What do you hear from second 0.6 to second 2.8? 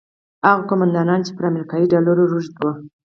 قوماندانان چې پر امریکایي ډالرو روږدي وو.